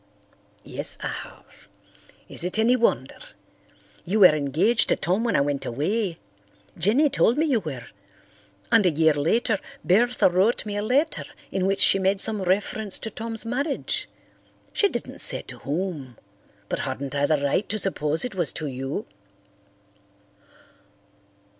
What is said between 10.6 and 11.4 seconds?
me a letter